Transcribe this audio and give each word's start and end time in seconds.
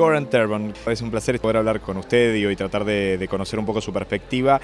Goran 0.00 0.30
Terban, 0.30 0.72
es 0.86 1.02
un 1.02 1.10
placer 1.10 1.38
poder 1.40 1.58
hablar 1.58 1.82
con 1.82 1.98
usted 1.98 2.34
y, 2.34 2.56
tratar 2.56 2.86
de, 2.86 3.26
conocer 3.28 3.58
un 3.58 3.66
poco 3.66 3.82
su 3.82 3.92
perspectiva 3.92 4.58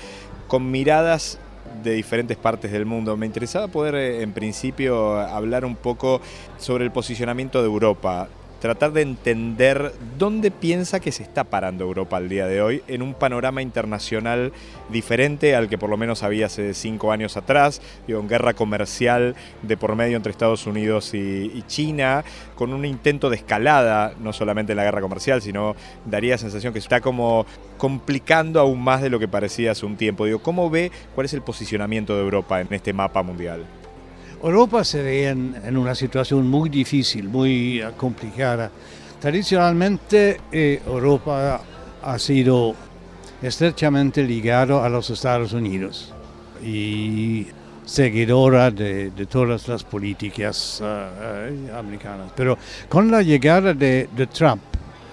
con 0.49 0.71
miradas 0.71 1.39
de 1.85 1.93
diferentes 1.93 2.39
partes 2.39 2.73
del 2.73 2.87
mundo. 2.87 3.19
Me 3.19 3.27
interesaba 3.27 3.69
poder, 3.69 3.97
eh, 3.97 4.23
en 4.23 4.33
principio, 4.33 5.21
hablar 5.21 5.67
un 5.67 5.77
poco 5.77 6.23
sobre 6.57 6.85
el 6.85 6.91
posicionamiento 6.91 7.61
de 7.61 7.67
Europa 7.67 8.29
tratar 8.61 8.93
de 8.93 9.03
entender 9.03 9.93
dónde 10.19 10.51
piensa 10.51 11.01
que 11.01 11.13
se 11.13 11.23
está 11.23 11.45
parando 11.45 11.85
Europa 11.85 12.17
al 12.17 12.29
día 12.29 12.47
de 12.47 12.63
hoy 12.63 12.83
en 12.89 13.03
un 13.03 13.15
panorama 13.15 13.63
internacional 13.63 14.53
diferente 14.89 15.55
al 15.55 15.69
que 15.69 15.79
por 15.79 15.91
lo 15.91 15.97
menos 15.97 16.23
había 16.23 16.47
hace 16.47 16.75
cinco 16.75 17.13
años 17.13 17.37
atrás, 17.37 17.83
en 18.09 18.29
guerra 18.29 18.55
comercial 18.55 19.35
de 19.63 19.77
por 19.77 19.95
medio 19.95 20.17
entre 20.17 20.31
Estados 20.31 20.67
Unidos 20.67 21.13
y, 21.15 21.63
China, 21.67 22.25
con 22.55 22.73
un 22.73 22.85
intento 22.85 23.31
de 23.31 23.37
escalada, 23.37 24.15
no 24.21 24.33
solamente 24.33 24.73
en 24.73 24.77
la 24.77 24.85
guerra 24.85 25.01
comercial, 25.01 25.43
sino 25.43 25.77
daría 26.05 26.33
la 26.33 26.39
sensación 26.39 26.73
que 26.73 26.79
está 26.79 27.01
como 27.01 27.47
complicando 27.79 28.61
aún 28.61 28.83
más 28.83 29.03
de 29.03 29.11
lo 29.11 29.19
que 29.19 29.29
parecía 29.29 29.73
hace 29.73 29.87
un 29.87 29.97
tiempo. 29.97 30.25
Digo, 30.25 30.39
¿cómo 30.39 30.71
ve 30.71 30.91
cuál 31.15 31.27
es 31.27 31.35
el 31.35 31.43
posicionamiento 31.43 32.15
de 32.17 32.23
Europa 32.23 32.61
en 32.61 32.73
este 32.73 32.93
mapa 32.93 33.23
mundial? 33.23 33.67
Europa 34.43 34.85
se 34.85 35.03
ve 35.03 35.29
en, 35.29 35.77
una 35.77 35.95
situación 35.95 36.49
muy 36.49 36.69
difícil, 36.69 37.29
muy 37.29 37.81
eh, 37.81 37.91
complicada. 37.97 38.71
Tradicionalmente 39.21 40.41
eh, 40.53 40.83
Europa 40.87 41.61
ha 42.03 42.19
sido 42.19 42.75
estrechamente 43.43 44.23
ligado 44.23 44.83
a 44.83 44.89
los 44.89 45.11
Estados 45.11 45.53
Unidos 45.53 46.13
y 46.63 47.47
seguidora 47.85 48.71
de, 48.71 49.11
todas 49.29 49.69
las 49.69 49.85
políticas 49.85 50.83
eh, 50.85 51.71
americanas. 51.75 52.33
Pero 52.37 52.59
con 52.89 53.11
la 53.11 53.23
llegada 53.23 53.73
de, 53.73 54.09
Trump 54.33 54.63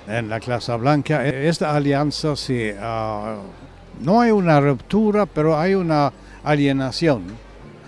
en 0.08 0.28
la 0.30 0.40
Casa 0.40 0.76
Blanca, 0.76 1.26
esta 1.26 1.76
alianza 1.76 2.36
se, 2.36 2.74
uh, 2.74 4.04
no 4.04 4.20
hay 4.20 4.32
una 4.32 4.60
ruptura, 4.60 5.26
pero 5.26 5.58
hay 5.58 5.76
una 5.76 6.12
alienación 6.44 7.24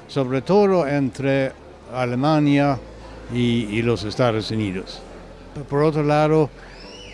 sobre 0.08 0.42
todo 0.42 0.88
entre 0.88 1.52
Alemania 1.94 2.78
y, 3.34 3.81
los 3.81 4.03
Estados 4.03 4.52
Unidos. 4.52 5.02
Por 5.70 5.84
otro 5.84 6.03
lado, 6.03 6.50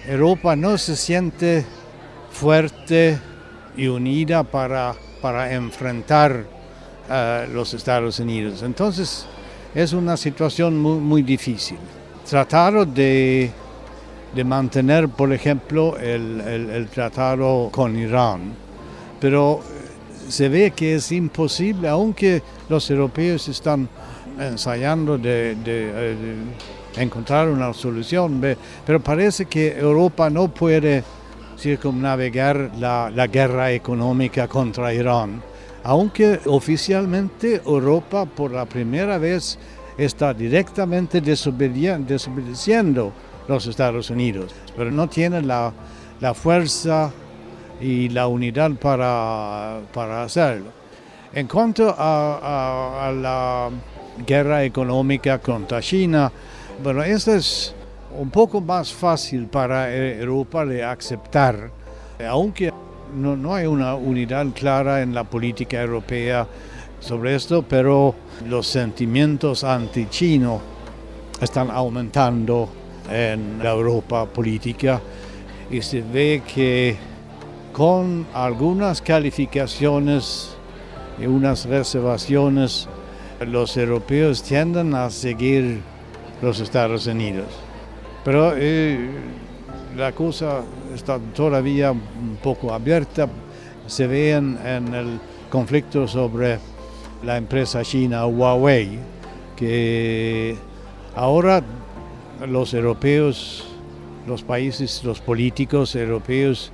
Europa 0.07 0.55
no 0.55 0.77
se 0.77 0.95
siente 0.95 1.65
fuerte 2.31 3.19
y 3.77 3.87
unida 3.87 4.43
para, 4.43 4.95
para 5.21 5.53
enfrentar 5.53 6.45
a 7.09 7.45
los 7.51 7.73
Estados 7.73 8.19
Unidos. 8.19 8.63
Entonces 8.63 9.25
es 9.73 9.93
una 9.93 10.17
situación 10.17 10.77
muy, 10.77 11.21
difícil. 11.21 11.77
Trataron 12.29 12.93
de, 12.93 13.51
mantener, 14.43 15.09
por 15.09 15.31
ejemplo, 15.31 15.97
el, 15.97 16.41
el 16.41 16.87
tratado 16.87 17.69
con 17.71 17.97
Irán, 17.97 18.53
pero 19.19 19.61
se 20.31 20.49
ve 20.49 20.71
que 20.71 20.95
es 20.95 21.11
imposible, 21.11 21.87
aunque 21.87 22.41
los 22.69 22.89
europeos 22.89 23.47
están 23.47 23.87
ensayando 24.39 25.17
de, 25.17 25.55
eh, 25.65 26.35
encontrar 26.97 27.49
una 27.49 27.73
solución, 27.73 28.41
pero 28.85 28.99
parece 28.99 29.45
que 29.45 29.77
Europa 29.77 30.29
no 30.29 30.47
puede 30.47 31.03
circunnavegar 31.57 32.71
la, 32.79 33.11
la 33.13 33.27
guerra 33.27 33.71
económica 33.71 34.47
contra 34.47 34.93
Irán, 34.93 35.41
aunque 35.83 36.39
oficialmente 36.45 37.61
Europa 37.65 38.25
por 38.25 38.51
la 38.51 38.65
primera 38.65 39.17
vez 39.17 39.57
está 39.97 40.33
directamente 40.33 41.21
desobedeciendo 41.21 43.13
los 43.47 43.67
Estados 43.67 44.09
Unidos, 44.09 44.53
pero 44.75 44.91
no 44.91 45.07
tiene 45.07 45.41
la, 45.41 45.73
la 46.19 46.33
fuerza 46.33 47.11
y 47.81 48.09
la 48.09 48.27
unidad 48.27 48.71
para, 48.71 49.79
para 49.93 50.23
hacerlo. 50.23 50.67
En 51.33 51.47
cuanto 51.47 51.93
a, 51.97 53.11
la 53.15 53.69
guerra 54.25 54.63
económica 54.63 55.39
contra 55.39 55.81
China, 55.81 56.31
bueno, 56.83 57.03
esto 57.03 57.33
es 57.33 57.73
un 58.17 58.29
poco 58.29 58.61
más 58.61 58.93
fácil 58.93 59.47
para 59.47 59.93
Europa 59.93 60.65
de 60.65 60.83
aceptar, 60.83 61.71
aunque 62.29 62.71
no, 63.15 63.35
no, 63.35 63.55
hay 63.55 63.65
una 63.65 63.95
unidad 63.95 64.45
clara 64.53 65.01
en 65.01 65.13
la 65.13 65.23
política 65.23 65.81
europea 65.81 66.45
sobre 66.99 67.35
esto, 67.35 67.63
pero 67.63 68.13
los 68.47 68.67
sentimientos 68.67 69.63
anti-chino 69.63 70.61
están 71.41 71.71
aumentando 71.71 72.69
en 73.09 73.59
la 73.59 73.71
Europa 73.71 74.25
política 74.25 75.01
y 75.69 75.81
se 75.81 76.01
ve 76.01 76.43
que 76.53 77.10
con 77.73 78.27
algunas 78.33 79.01
calificaciones 79.01 80.55
y 81.19 81.25
unas 81.25 81.65
reservaciones, 81.65 82.87
los 83.45 83.77
europeos 83.77 84.43
tienden 84.43 84.93
a 84.93 85.09
seguir 85.09 85.81
los 86.41 86.59
Estados 86.59 87.07
Unidos. 87.07 87.47
Pero 88.23 88.53
eh, 88.55 89.09
la 89.95 90.11
cosa 90.11 90.63
está 90.93 91.19
todavía 91.33 91.91
un 91.91 92.37
poco 92.41 92.73
abierta. 92.73 93.27
Se 93.87 94.07
ve 94.07 94.31
en, 94.31 94.57
el 94.93 95.19
conflicto 95.49 96.07
sobre 96.07 96.59
la 97.23 97.37
empresa 97.37 97.83
china 97.83 98.25
Huawei, 98.25 98.99
que 99.55 100.55
ahora 101.15 101.63
los 102.47 102.73
europeos, 102.73 103.67
los 104.27 104.43
países, 104.43 105.03
los 105.03 105.19
políticos 105.19 105.95
europeos 105.95 106.71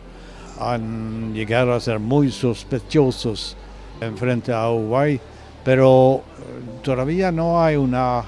han 0.60 1.34
llegado 1.34 1.74
a 1.74 1.80
ser 1.80 2.00
muy 2.00 2.32
sospechosos 2.32 3.56
en 4.02 4.18
frente 4.18 4.52
a 4.52 4.70
Huawei, 4.70 5.20
pero 5.64 6.16
eh, 6.18 6.82
todavía 6.84 7.32
no 7.32 7.62
hay 7.62 7.76
una 7.76 8.24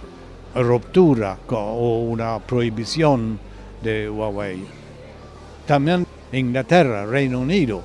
ruptura 0.55 1.37
o 1.49 1.99
una 2.01 2.39
prohibición 2.39 3.39
de 3.81 4.09
Huawei. 4.09 4.63
También 5.65 6.05
Inglaterra, 6.31 7.05
Reino 7.05 7.39
Unido, 7.39 7.81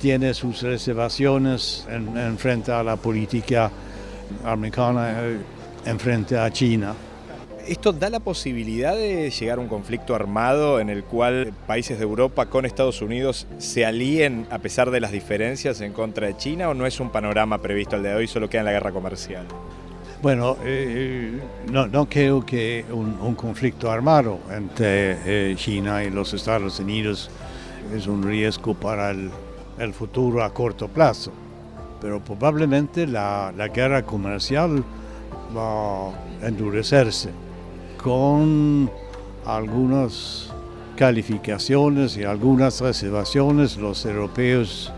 tiene 0.00 0.34
sus 0.34 0.62
reservaciones 0.62 1.86
en, 1.88 2.36
frente 2.38 2.72
a 2.72 2.82
la 2.82 2.96
política 2.96 3.70
americana 4.44 5.22
eh, 5.22 5.38
en 5.86 5.98
frente 5.98 6.38
a 6.38 6.50
China. 6.50 6.94
¿Esto 7.66 7.92
da 7.92 8.10
la 8.10 8.20
posibilidad 8.20 8.94
de 8.94 9.30
llegar 9.30 9.56
a 9.58 9.60
un 9.60 9.68
conflicto 9.68 10.14
armado 10.14 10.80
en 10.80 10.90
el 10.90 11.02
cual 11.02 11.54
países 11.66 11.96
de 11.98 12.04
Europa 12.04 12.46
con 12.46 12.66
Estados 12.66 13.00
Unidos 13.00 13.46
se 13.56 13.86
alíen 13.86 14.46
a 14.50 14.58
pesar 14.58 14.90
de 14.90 15.00
las 15.00 15.12
diferencias 15.12 15.80
en 15.80 15.94
contra 15.94 16.26
de 16.26 16.36
China 16.36 16.68
o 16.68 16.74
no 16.74 16.84
es 16.84 17.00
un 17.00 17.10
panorama 17.10 17.62
previsto 17.62 17.96
al 17.96 18.02
de 18.02 18.14
hoy, 18.14 18.26
solo 18.26 18.50
queda 18.50 18.60
en 18.60 18.66
la 18.66 18.72
guerra 18.72 18.92
comercial? 18.92 19.46
Bueno, 20.20 20.58
eh, 20.64 21.38
no, 21.70 22.06
creo 22.08 22.44
que 22.44 22.84
un, 22.90 23.34
conflicto 23.34 23.90
armado 23.90 24.40
entre 24.50 25.50
eh, 25.52 25.56
China 25.56 26.04
y 26.04 26.10
los 26.10 26.34
Estados 26.34 26.78
Unidos 26.80 27.30
es 27.94 28.06
un 28.06 28.22
riesgo 28.22 28.74
para 28.74 29.10
el, 29.10 29.30
futuro 29.94 30.42
a 30.42 30.52
corto 30.52 30.88
plazo, 30.88 31.32
pero 32.00 32.20
probablemente 32.20 33.06
la, 33.06 33.54
la 33.56 33.68
guerra 33.68 34.02
comercial 34.02 34.84
va 35.56 36.08
a 36.08 36.46
endurecerse 36.46 37.43
con 38.04 38.90
algunas 39.46 40.50
calificaciones 40.94 42.18
y 42.18 42.24
algunas 42.24 42.82
reservaciones, 42.82 43.78
los 43.78 44.04
europeos 44.04 44.92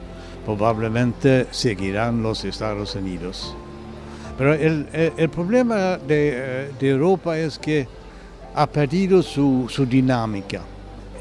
probablemente 0.45 1.47
seguirán 1.53 2.25
los 2.25 2.45
Estados 2.45 2.97
Unidos. 2.97 3.55
Pero 4.37 4.55
el, 4.55 5.29
problema 5.31 5.99
de, 5.99 6.73
Europa 6.81 7.39
es 7.39 7.61
que 7.61 7.87
ha 8.57 8.67
perdido 8.67 9.23
su, 9.23 9.67
su 9.69 9.87
dinámica 9.87 10.63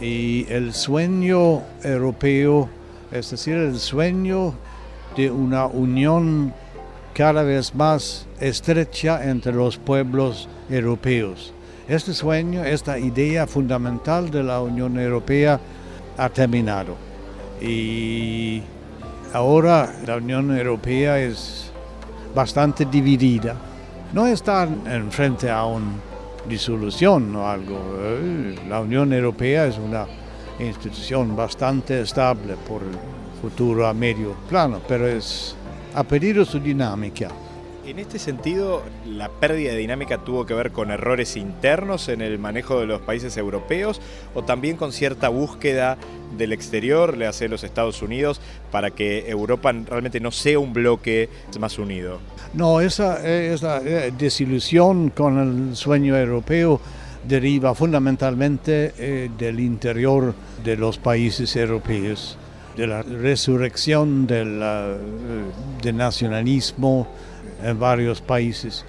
y 0.01 0.47
el 0.49 0.73
sueño 0.73 1.61
europeo, 1.83 2.67
es 3.11 3.29
decir, 3.29 3.57
el 3.57 3.77
sueño 3.77 4.55
de 5.15 5.29
una 5.29 5.67
unión 5.67 6.51
cada 7.13 7.43
vez 7.43 7.75
más 7.75 8.25
estrecha 8.39 9.23
entre 9.29 9.53
los 9.53 9.77
pueblos 9.77 10.49
europeos 10.67 11.53
este 11.87 12.13
sueño, 12.13 12.63
esta 12.63 12.97
idea 12.97 13.45
fundamental 13.45 14.31
de 14.31 14.43
la 14.43 14.61
Unión 14.61 14.99
Europea 14.99 15.59
ha 16.17 16.29
terminado. 16.29 16.95
Y 17.61 18.61
ahora 19.33 19.93
la 20.05 20.17
Unión 20.17 20.55
Europea 20.55 21.19
es 21.19 21.71
bastante 22.33 22.85
dividida. 22.85 23.55
No 24.13 24.25
está 24.27 24.63
en 24.63 25.11
frente 25.11 25.49
a 25.49 25.65
una 25.65 25.93
disolución 26.47 27.35
o 27.35 27.47
algo. 27.47 27.77
Eh, 27.99 28.55
la 28.67 28.81
Unión 28.81 29.13
Europea 29.13 29.67
es 29.67 29.77
una 29.77 30.05
institución 30.59 31.35
bastante 31.35 32.01
estable 32.01 32.55
por 32.67 32.81
el 32.81 32.97
futuro 33.41 33.87
a 33.87 33.93
medio 33.93 34.33
plano, 34.49 34.79
pero 34.87 35.07
es, 35.07 35.55
ha 35.93 36.03
perdido 36.03 36.45
su 36.45 36.59
dinámica. 36.59 37.29
En 37.85 37.99
este 37.99 38.17
sentido, 38.17 38.81
¿la 39.05 39.29
pérdida 39.29 39.73
de 39.73 39.77
dinámica 39.77 40.17
tuvo 40.17 40.47
que 40.47 40.55
ver 40.55 40.71
con 40.71 40.89
errores 40.89 41.37
internos 41.37 42.09
en 42.09 42.21
el 42.21 42.39
manejo 42.39 42.79
de 42.79 42.87
los 42.87 42.99
países 43.01 43.37
europeos 43.37 44.01
o 44.33 44.43
también 44.43 44.75
con 44.75 44.91
cierta 44.91 45.29
búsqueda 45.29 45.95
del 46.35 46.51
exterior, 46.51 47.15
le 47.15 47.27
hace 47.27 47.47
los 47.47 47.63
Estados 47.63 48.01
Unidos, 48.01 48.41
para 48.71 48.89
que 48.89 49.29
Europa 49.29 49.71
realmente 49.71 50.19
no 50.19 50.31
sea 50.31 50.57
un 50.57 50.73
bloque 50.73 51.29
más 51.59 51.77
unido? 51.77 52.17
No, 52.55 52.81
esa, 52.81 53.23
esa 53.27 53.79
eh, 53.85 54.11
desilusión 54.17 55.11
con 55.11 55.69
el 55.69 55.75
sueño 55.75 56.17
europeo 56.17 56.81
deriva 57.27 57.75
fundamentalmente 57.75 58.93
eh, 58.97 59.29
del 59.37 59.59
interior 59.59 60.33
de 60.63 60.75
los 60.75 60.97
países 60.97 61.55
europeos, 61.55 62.35
de 62.75 62.87
la 62.87 63.03
resurrección 63.03 64.25
del, 64.25 64.59
eh, 64.63 64.95
del 65.83 65.97
nacionalismo, 65.97 67.07
en 67.65 67.79
varios 67.79 68.21
países, 68.21 68.85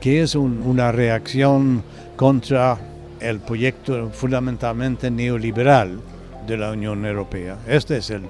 que 0.00 0.22
es 0.22 0.34
una 0.34 0.92
reacción 0.92 1.82
contra 2.16 2.78
el 3.20 3.40
proyecto 3.40 4.10
fundamentalmente 4.10 5.10
neoliberal 5.10 6.00
de 6.46 6.56
la 6.56 6.70
Unión 6.70 7.04
Europea. 7.04 7.58
Este 7.66 7.96
es 7.98 8.10
el, 8.10 8.22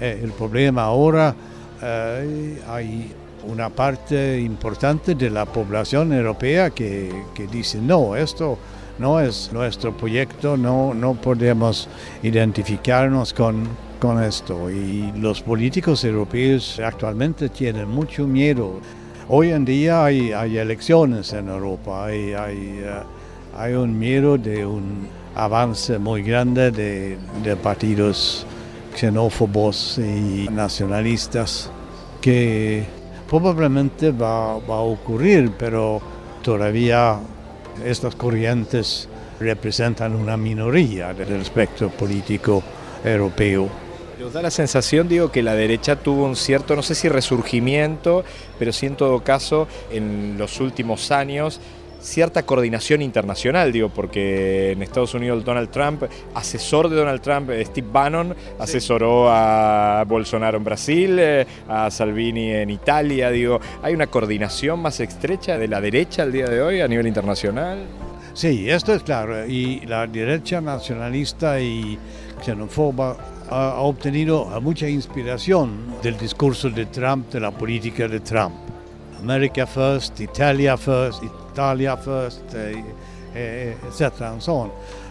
eh, 0.00 0.20
el 0.22 0.32
problema 0.32 0.82
ahora. 0.82 1.34
Eh, 1.82 2.60
hay 2.68 3.12
una 3.46 3.70
parte 3.70 4.40
importante 4.40 5.14
de 5.14 5.30
la 5.30 5.46
población 5.46 6.12
europea 6.12 6.70
que, 6.70 7.12
que, 7.34 7.46
dice, 7.46 7.78
no, 7.80 8.16
esto 8.16 8.58
no 8.98 9.20
es 9.20 9.50
nuestro 9.52 9.96
proyecto, 9.96 10.56
no, 10.56 10.94
no 10.94 11.14
podemos 11.14 11.88
identificarnos 12.22 13.32
con, 13.32 13.64
con 14.00 14.22
esto. 14.22 14.70
Y 14.70 15.12
los 15.16 15.42
políticos 15.42 16.02
europeos 16.04 16.80
actualmente 16.80 17.48
tienen 17.48 17.88
mucho 17.88 18.26
miedo 18.26 18.80
Hoy 19.28 19.50
en 19.50 19.64
día 19.64 20.04
hay, 20.04 20.30
elecciones 20.56 21.32
en 21.32 21.48
Europa, 21.48 22.04
hay, 22.04 22.30
eh, 22.30 23.02
hay, 23.56 23.74
un 23.74 23.98
miedo 23.98 24.38
de 24.38 24.64
un 24.64 25.08
avance 25.34 25.98
muy 25.98 26.22
grande 26.22 26.70
de, 26.70 27.56
partidos 27.56 28.46
xenófobos 28.94 29.98
y 29.98 30.48
nacionalistas 30.52 31.72
que 32.20 32.84
probablemente 33.28 34.12
va, 34.12 34.52
a 34.52 34.80
ocurrir, 34.80 35.50
pero 35.58 36.00
todavía 36.44 37.18
estas 37.84 38.14
corrientes 38.14 39.08
representan 39.40 40.14
una 40.14 40.36
minoría 40.36 41.12
del 41.12 41.40
espectro 41.40 41.88
político 41.88 42.62
europeo. 43.04 43.85
Nos 44.26 44.32
da 44.32 44.42
la 44.42 44.50
sensación, 44.50 45.06
digo, 45.06 45.30
que 45.30 45.40
la 45.40 45.54
derecha 45.54 45.94
tuvo 45.94 46.24
un 46.24 46.34
cierto, 46.34 46.74
no 46.74 46.82
sé 46.82 46.96
si 46.96 47.08
resurgimiento, 47.08 48.24
pero 48.58 48.72
sí 48.72 48.86
en 48.86 48.96
todo 48.96 49.22
caso, 49.22 49.68
en 49.88 50.34
los 50.36 50.58
últimos 50.58 51.12
años, 51.12 51.60
cierta 52.00 52.42
coordinación 52.44 53.02
internacional, 53.02 53.70
digo, 53.70 53.88
porque 53.88 54.72
en 54.72 54.82
Estados 54.82 55.14
Unidos 55.14 55.44
Donald 55.44 55.70
Trump, 55.70 56.02
asesor 56.34 56.88
de 56.88 56.96
Donald 56.96 57.20
Trump, 57.20 57.52
Steve 57.66 57.86
Bannon, 57.88 58.34
asesoró 58.58 59.28
a 59.30 60.02
Bolsonaro 60.08 60.58
en 60.58 60.64
Brasil, 60.64 61.16
eh, 61.20 61.46
a 61.68 61.88
Salvini 61.92 62.50
en 62.50 62.70
Italia, 62.70 63.30
digo, 63.30 63.60
¿hay 63.80 63.94
una 63.94 64.08
coordinación 64.08 64.82
más 64.82 64.98
estrecha 64.98 65.56
de 65.56 65.68
la 65.68 65.80
derecha 65.80 66.24
al 66.24 66.32
día 66.32 66.48
de 66.48 66.60
hoy 66.60 66.80
a 66.80 66.88
nivel 66.88 67.06
internacional? 67.06 67.78
Sí, 68.34 68.68
esto 68.68 68.92
es 68.92 69.04
claro, 69.04 69.46
y 69.46 69.86
la 69.86 70.08
derecha 70.08 70.60
nacionalista 70.60 71.60
y 71.60 71.96
xenófoba 72.42 73.16
ha, 73.50 73.80
obtenido 73.80 74.46
mucha 74.60 74.88
inspiración 74.88 76.00
del 76.02 76.16
discurso 76.16 76.70
de 76.70 76.86
Trump, 76.86 77.30
de 77.30 77.40
la 77.40 77.50
política 77.50 78.08
de 78.08 78.20
Trump. 78.20 78.54
America 79.20 79.66
first, 79.66 80.20
Italia 80.20 80.76
first, 80.76 81.22
Italia 81.22 81.96
first, 81.96 82.54
eh, 82.54 82.84
eh, 83.34 83.76
etc. 83.88 84.12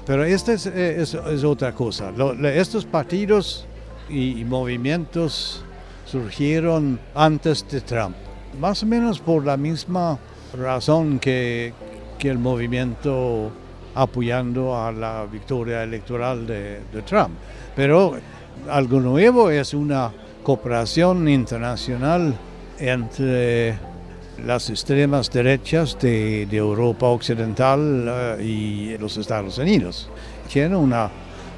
Pero 0.05 0.23
esta 0.23 0.53
eh, 0.53 1.01
es, 1.01 1.43
otra 1.43 1.73
cosa. 1.73 2.11
estos 2.53 2.85
partidos 2.85 3.65
y, 4.09 4.43
movimientos 4.45 5.63
surgieron 6.05 6.99
antes 7.15 7.67
de 7.67 7.81
Trump, 7.81 8.15
más 8.59 8.83
o 8.83 8.85
menos 8.85 9.19
por 9.19 9.43
la 9.43 9.57
misma 9.57 10.19
razón 10.53 11.19
que 11.19 11.73
el 12.19 12.37
movimiento 12.39 13.51
apoyando 13.95 14.77
a 14.77 14.91
la 14.91 15.25
victoria 15.25 15.83
electoral 15.83 16.45
de, 16.45 16.81
Trump. 17.05 17.31
Pero 17.75 18.15
algo 18.69 18.99
nuevo 18.99 19.49
es 19.49 19.73
una 19.73 20.11
cooperación 20.43 21.27
internacional 21.27 22.35
entre 22.77 23.77
las 24.45 24.69
extremas 24.69 25.31
derechas 25.31 25.97
de, 25.99 26.43
Europa 26.51 27.07
Occidental 27.07 28.05
eh, 28.07 28.43
y 28.43 28.97
los 28.97 29.17
Estados 29.17 29.57
Unidos. 29.57 30.09
Tiene 30.51 30.75
una 30.75 31.09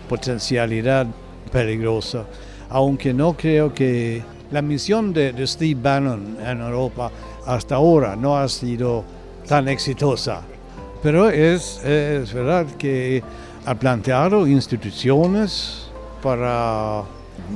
potencialidad 0.08 1.08
peligrosa, 1.52 2.26
aunque 2.70 3.14
no 3.14 3.36
creo 3.36 3.74
que 3.74 4.22
la 4.52 4.62
misión 4.62 5.12
de, 5.12 5.34
de 5.34 5.48
Steve 5.48 5.80
Bannon 5.82 6.38
en 6.46 6.62
Europa 6.62 7.12
hasta 7.46 7.76
ahora 7.76 8.16
no 8.16 8.38
ha 8.38 8.48
sido 8.48 9.04
tan 9.48 9.68
exitosa. 9.68 10.44
Pero 11.08 11.30
es, 11.30 11.82
es 11.86 12.34
verdad 12.34 12.66
que 12.78 13.24
ha 13.66 13.76
planteado 13.76 14.46
instituciones 14.46 15.88
para 16.22 17.04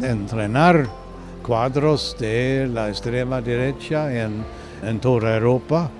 entrenar 0.01 0.88
cuadros 1.44 2.15
de 2.18 2.69
la 2.74 2.88
extrema 2.88 3.42
derecha 3.42 4.09
en, 4.24 4.45
en 4.81 5.01
toda 5.01 5.36
Europa 5.36 5.92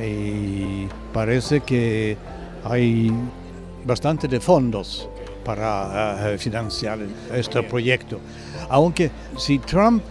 y 0.00 0.86
parece 1.12 1.62
que 1.62 2.16
hay 2.62 3.12
bastante 3.84 4.28
de 4.28 4.38
fondos 4.38 5.08
para 5.44 6.34
uh, 6.34 6.38
financiar 6.38 7.00
este 7.34 7.64
proyecto. 7.64 8.20
Aunque 8.68 9.10
si 9.36 9.58
Trump 9.58 10.04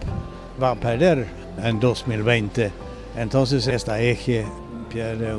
va 0.62 0.72
a 0.72 0.74
perder 0.74 1.26
en 1.56 1.80
2020, 1.80 2.70
entonces 3.16 3.66
esta 3.66 3.98
eje 3.98 4.44
pierde 4.92 5.32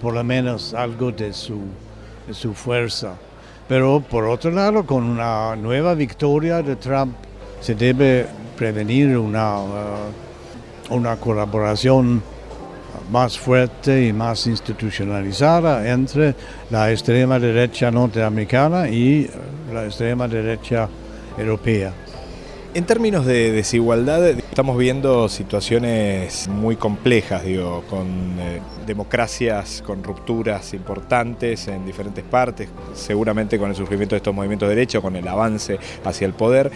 por 0.00 0.14
lo 0.14 0.22
menos 0.22 0.72
algo 0.74 1.10
de 1.10 1.32
su, 1.32 1.60
su 2.30 2.54
fuerza. 2.54 3.14
Pero 3.68 4.00
por 4.00 4.24
otro 4.24 4.50
lado, 4.50 4.84
con 4.84 5.04
una 5.04 5.56
nueva 5.56 5.94
victoria 5.94 6.62
de 6.62 6.76
Trump, 6.76 7.14
se 7.60 7.74
debe 7.74 8.26
prevenir 8.56 9.16
una, 9.16 9.58
uh, 9.58 10.94
una 10.94 11.16
colaboración 11.16 12.22
más 13.10 13.38
fuerte 13.38 14.06
y 14.06 14.12
más 14.12 14.46
institucionalizada 14.46 15.90
entre 15.90 16.34
la 16.70 16.90
extrema 16.90 17.38
derecha 17.38 17.90
norteamericana 17.90 18.88
y 18.88 19.28
la 19.72 19.86
extrema 19.86 20.28
derecha 20.28 20.88
europea. 21.36 21.92
En 22.74 22.86
términos 22.86 23.24
de 23.24 23.52
desigualdad, 23.52 24.26
estamos 24.30 24.76
viendo 24.76 25.28
situaciones 25.28 26.48
muy 26.48 26.74
complejas, 26.74 27.44
digo, 27.44 27.84
con 27.88 28.08
eh, 28.40 28.60
democracias 28.84 29.80
con 29.86 30.02
rupturas 30.02 30.74
importantes 30.74 31.68
en 31.68 31.86
diferentes 31.86 32.24
partes, 32.24 32.68
seguramente 32.94 33.60
con 33.60 33.70
el 33.70 33.76
surgimiento 33.76 34.16
de 34.16 34.18
estos 34.18 34.34
movimientos 34.34 34.68
de 34.68 35.00
con 35.00 35.14
el 35.14 35.28
avance 35.28 35.78
hacia 36.04 36.26
el 36.26 36.32
poder. 36.32 36.72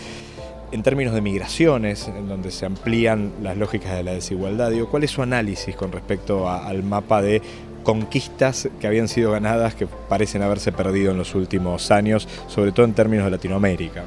En 0.70 0.84
términos 0.84 1.14
de 1.14 1.20
migraciones, 1.20 2.06
en 2.06 2.28
donde 2.28 2.52
se 2.52 2.64
amplían 2.64 3.32
las 3.42 3.56
lógicas 3.56 3.96
de 3.96 4.04
la 4.04 4.12
desigualdad, 4.12 4.70
digo, 4.70 4.88
¿cuál 4.88 5.02
es 5.02 5.10
su 5.10 5.22
análisis 5.22 5.74
con 5.74 5.90
respecto 5.90 6.48
al 6.48 6.84
mapa 6.84 7.22
de 7.22 7.42
conquistas 7.82 8.68
que 8.80 8.86
habían 8.86 9.08
sido 9.08 9.32
ganadas 9.32 9.74
que 9.74 9.88
parecen 9.88 10.42
haberse 10.42 10.70
perdido 10.70 11.10
en 11.10 11.18
los 11.18 11.34
últimos 11.34 11.90
años, 11.90 12.28
sobre 12.46 12.70
todo 12.70 12.86
en 12.86 12.94
términos 12.94 13.24
de 13.24 13.32
Latinoamérica? 13.32 14.04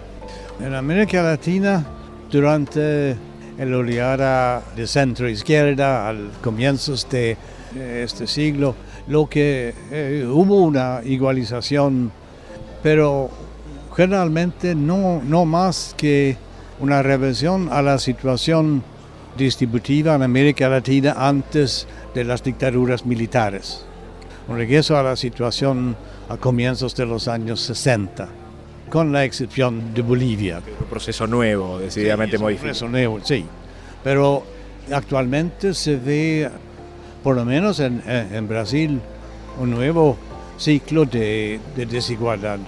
En 0.62 0.76
América 0.76 1.24
Latina, 1.24 1.84
durante 2.30 3.18
el 3.58 3.74
oleada 3.74 4.62
de 4.76 4.86
centro 4.86 5.28
izquierda, 5.28 6.08
al 6.08 6.30
comienzos 6.40 7.10
de 7.10 7.36
este 7.76 8.28
siglo, 8.28 8.76
lo 9.08 9.28
que 9.28 9.74
eh, 9.90 10.24
hubo 10.32 10.62
una 10.62 11.02
igualización, 11.04 12.12
pero 12.84 13.32
generalmente 13.96 14.76
no, 14.76 15.24
no 15.24 15.46
más 15.46 15.96
que 15.98 16.38
una 16.80 17.02
reversión 17.02 17.70
a 17.72 17.82
la 17.82 17.98
situación 17.98 18.84
distributiva 19.36 20.14
en 20.14 20.22
América 20.22 20.70
Latina 20.70 21.16
antes 21.18 21.88
de 22.14 22.24
las 22.24 22.44
dictaduras 22.44 23.04
militares. 23.04 23.84
Un 24.48 24.58
regreso 24.58 24.96
a 24.96 25.02
la 25.02 25.16
situación 25.16 25.96
a 26.30 26.38
comienzos 26.38 26.96
de 26.96 27.08
los 27.08 27.28
años 27.28 27.62
60 27.62 28.41
con 28.92 29.12
la 29.12 29.24
excepción 29.24 29.94
de 29.94 30.02
Bolivia. 30.02 30.62
Un 30.82 30.86
proceso 30.88 31.26
nuevo, 31.26 31.80
decididamente 31.80 32.38
sí, 32.38 32.44
modificado. 32.44 32.68
Un 32.68 32.70
proceso 32.70 32.90
nuevo, 32.90 33.20
sí. 33.24 33.46
Pero 34.04 34.44
actualmente 34.92 35.74
se 35.74 35.96
ve, 35.96 36.50
por 37.24 37.36
lo 37.38 37.46
menos 37.46 37.80
en, 37.80 38.04
en 38.06 38.48
Brasil, 38.48 39.00
un 39.60 39.72
nuevo 39.72 40.18
ciclo 40.58 41.06
de, 41.06 41.60
de, 41.76 41.86
desigualdad. 41.86 42.60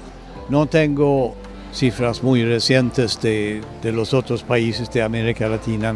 No 0.50 0.66
tengo 0.66 1.36
cifras 1.74 2.24
muy 2.24 2.44
recientes 2.46 3.20
de, 3.22 3.62
de, 3.82 3.92
los 3.92 4.14
otros 4.14 4.44
países 4.44 4.90
de 4.92 5.02
América 5.02 5.50
Latina, 5.50 5.94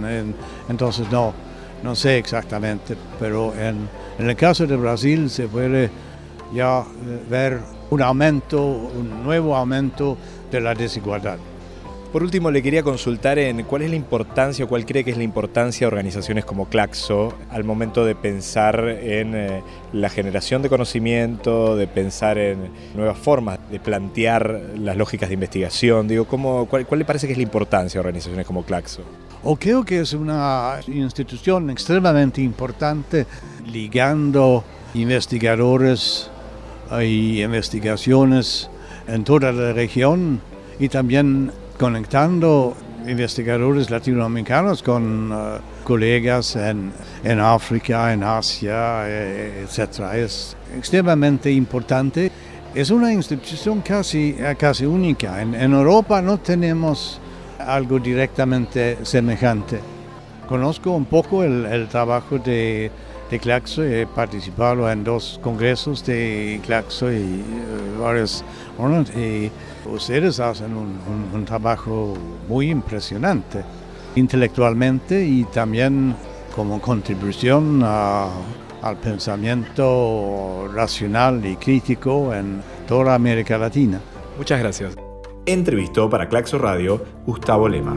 entonces 0.68 1.10
no, 1.10 1.34
no 1.84 1.96
sé 1.96 2.18
exactamente, 2.18 2.96
pero 3.20 3.54
en, 3.56 3.88
en 4.20 4.30
el 4.30 4.36
caso 4.36 4.68
de 4.68 4.76
Brasil 4.76 5.30
se 5.30 5.48
puede 5.48 5.90
ya 6.54 6.82
eh, 6.82 7.24
ver 7.30 7.60
un 7.90 8.02
aumento, 8.02 8.64
un 8.64 9.24
nuevo 9.24 9.56
aumento 9.56 10.18
de 10.52 10.62
la 10.62 10.74
desigualdad. 10.74 11.38
Por 12.12 12.24
último, 12.24 12.50
le 12.52 12.64
quería 12.64 12.84
consultar 12.84 13.38
en 13.38 13.64
cuál 13.64 13.82
es 13.82 13.90
la 13.90 13.98
importancia 13.98 14.64
o 14.64 14.68
cuál 14.70 14.86
cree 14.86 15.04
que 15.04 15.12
es 15.12 15.18
la 15.18 15.24
importancia 15.24 15.86
de 15.86 15.88
organizaciones 15.88 16.46
como 16.46 16.68
Claxo 16.68 17.34
al 17.50 17.66
momento 17.66 18.06
de 18.06 18.16
pensar 18.16 18.80
en 18.80 19.36
eh, 19.36 19.62
la 19.92 20.10
generación 20.10 20.62
de 20.62 20.70
conocimiento, 20.70 21.76
de 21.76 21.86
pensar 21.86 22.38
en 22.38 22.72
nuevas 22.96 23.18
formas 23.18 23.60
de 23.70 23.82
plantear 23.82 24.62
las 24.78 24.96
lógicas 24.96 25.28
de 25.28 25.34
investigación. 25.34 26.08
Digo, 26.08 26.26
¿cómo, 26.26 26.66
cuál, 26.68 26.88
¿cuál 26.88 27.00
le 27.00 27.06
parece 27.06 27.28
que 27.28 27.34
es 27.34 27.38
la 27.38 27.44
importancia 27.44 28.00
de 28.00 28.08
organizaciones 28.08 28.48
como 28.48 28.64
Claxo? 28.64 29.02
O 29.44 29.58
creo 29.58 29.84
que 29.84 30.00
es 30.00 30.14
una 30.14 30.80
institución 30.88 31.70
extremadamente 31.70 32.42
importante 32.42 33.28
ligando 33.66 34.64
investigadores 34.94 36.32
y 37.02 37.42
investigaciones 37.44 38.70
en 39.08 39.24
toda 39.24 39.52
la 39.52 39.74
región 39.74 40.42
y 40.80 40.90
también 40.90 41.52
conectando 41.78 42.76
investigadores 43.08 43.90
latinoamericanos 43.90 44.84
con 44.84 45.32
uh, 45.32 45.36
colegas 45.84 46.56
en, 46.56 46.92
en, 47.24 47.40
África, 47.40 48.12
en 48.12 48.24
Asia, 48.24 49.08
eh, 49.08 49.66
etc. 49.66 50.14
Es 50.16 50.58
extremadamente 50.76 51.52
importante. 51.52 52.32
Es 52.76 52.90
una 52.92 53.14
institución 53.14 53.82
casi, 53.82 54.36
eh, 54.38 54.56
casi 54.60 54.86
única. 54.86 55.42
En, 55.42 55.56
Europa 55.56 56.22
no 56.22 56.38
tenemos 56.40 57.22
algo 57.60 58.00
directamente 58.00 58.98
semejante. 59.04 59.80
Conozco 60.48 60.92
un 60.92 61.06
poco 61.06 61.44
el 61.44 61.88
trabajo 61.90 62.40
de, 62.40 62.92
de, 63.30 63.40
Claxo, 63.40 63.84
he 63.84 64.06
participado 64.06 64.90
en 64.92 65.04
dos 65.04 65.40
congresos 65.44 66.06
de 66.06 66.60
Claxo 66.66 67.12
y 67.12 67.44
uh, 67.98 68.02
varios. 68.02 68.44
Y 69.16 69.50
ustedes 69.90 70.40
hacen 70.40 70.76
un, 70.76 71.46
trabajo 71.46 72.16
muy 72.48 72.70
impresionante 72.70 73.64
intelectualmente 74.16 75.24
y 75.24 75.44
también 75.46 76.16
como 76.56 76.82
contribución 76.82 77.84
al 77.84 78.98
pensamiento 79.02 80.68
racional 80.74 81.46
y 81.46 81.56
crítico 81.56 82.34
en 82.34 82.62
toda 82.88 83.14
América 83.16 83.58
Latina. 83.58 84.00
Muchas 84.38 84.60
gracias. 84.60 84.96
Entrevistó 85.46 86.10
para 86.10 86.28
Claxo 86.28 86.58
Radio 86.58 87.02
Gustavo 87.26 87.70
Lema. 87.70 87.96